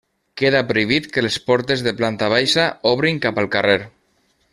[0.41, 3.77] Queda prohibit que les portes de planta baixa obrin cap al carrer.